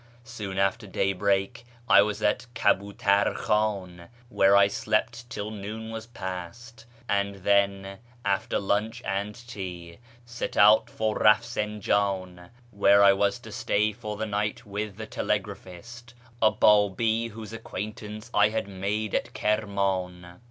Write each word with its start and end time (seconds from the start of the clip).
Soon 0.23 0.57
after 0.57 0.87
daybreak 0.87 1.63
I 1.87 2.01
was 2.01 2.23
at 2.23 2.47
Kaljiitar 2.55 3.35
Khan, 3.35 4.07
where 4.29 4.55
I 4.55 4.65
slept 4.65 5.29
till 5.29 5.51
noon 5.51 5.91
was 5.91 6.07
passed, 6.07 6.87
and 7.07 7.35
then, 7.43 7.99
after 8.25 8.57
lunch 8.57 9.03
and 9.05 9.35
tea, 9.47 9.99
set 10.25 10.57
out 10.57 10.89
for 10.89 11.19
Eafsinjan, 11.19 12.49
where 12.71 13.03
I 13.03 13.13
was 13.13 13.37
to 13.41 13.51
stay 13.51 13.93
for 13.93 14.17
the 14.17 14.25
night 14.25 14.65
with 14.65 14.97
the 14.97 15.05
telegraphist, 15.05 16.15
a 16.41 16.49
Babi 16.49 17.27
whose 17.27 17.53
acquaintance 17.53 18.31
I 18.33 18.49
had 18.49 18.67
made 18.67 19.13
at 19.13 19.35
Kirman. 19.35 20.39